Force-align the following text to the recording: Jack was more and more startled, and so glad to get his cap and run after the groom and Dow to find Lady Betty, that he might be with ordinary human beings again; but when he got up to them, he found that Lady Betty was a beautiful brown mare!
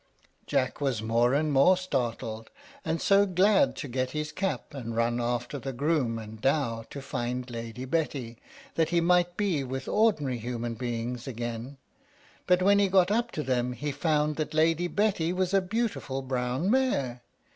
Jack 0.47 0.81
was 0.81 1.03
more 1.03 1.35
and 1.35 1.53
more 1.53 1.77
startled, 1.77 2.49
and 2.83 2.99
so 2.99 3.27
glad 3.27 3.75
to 3.75 3.87
get 3.87 4.09
his 4.17 4.31
cap 4.31 4.73
and 4.73 4.95
run 4.95 5.21
after 5.21 5.59
the 5.59 5.71
groom 5.71 6.17
and 6.17 6.41
Dow 6.41 6.83
to 6.89 7.03
find 7.03 7.47
Lady 7.51 7.85
Betty, 7.85 8.39
that 8.73 8.89
he 8.89 8.99
might 8.99 9.37
be 9.37 9.63
with 9.63 9.87
ordinary 9.87 10.39
human 10.39 10.73
beings 10.73 11.27
again; 11.27 11.77
but 12.47 12.63
when 12.63 12.79
he 12.79 12.87
got 12.87 13.11
up 13.11 13.29
to 13.33 13.43
them, 13.43 13.73
he 13.73 13.91
found 13.91 14.37
that 14.37 14.55
Lady 14.55 14.87
Betty 14.87 15.31
was 15.31 15.53
a 15.53 15.61
beautiful 15.61 16.23
brown 16.23 16.71
mare! 16.71 17.21